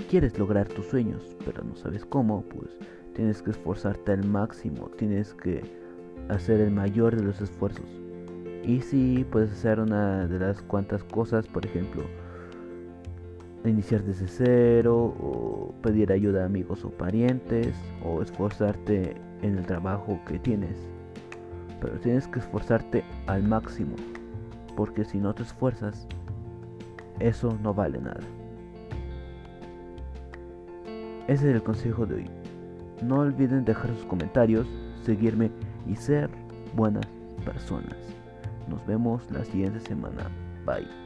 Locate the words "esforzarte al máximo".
3.50-4.90, 22.40-23.94